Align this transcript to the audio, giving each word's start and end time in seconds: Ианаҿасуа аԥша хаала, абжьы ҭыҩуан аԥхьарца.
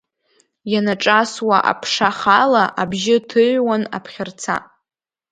Ианаҿасуа 0.73 1.57
аԥша 1.71 2.09
хаала, 2.17 2.65
абжьы 2.81 3.15
ҭыҩуан 3.29 3.83
аԥхьарца. 3.97 4.55